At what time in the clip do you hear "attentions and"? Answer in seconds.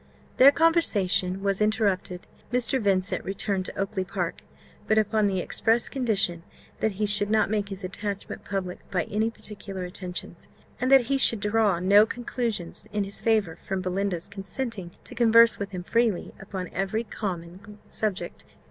9.83-10.91